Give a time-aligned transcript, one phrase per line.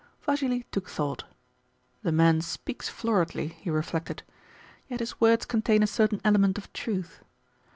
[0.23, 1.25] Vassili took thought.
[2.01, 4.23] "The man speaks floridly," he reflected,
[4.87, 7.19] "yet his words contain a certain element of truth."